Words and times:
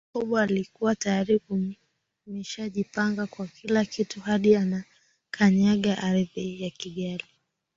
Jacob 0.13 0.35
alikua 0.35 0.95
tayari 0.95 1.41
ameshajipanga 2.27 3.27
kwa 3.27 3.47
kila 3.47 3.85
kitu 3.85 4.19
hadi 4.19 4.55
anakanyaga 4.55 5.97
ardhi 5.97 6.61
ya 6.63 6.69
Kigali 6.69 7.23